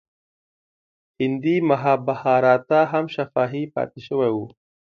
هندي 1.19 1.55
مهابهاراتا 1.69 2.79
هم 2.91 3.05
شفاهي 3.15 3.63
پاتې 3.73 3.99
شوی 4.07 4.29
و. 4.35 4.37